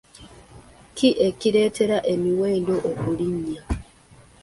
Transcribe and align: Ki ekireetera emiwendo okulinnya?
Ki 0.95 1.09
ekireetera 1.27 1.97
emiwendo 2.13 2.75
okulinnya? 2.91 3.61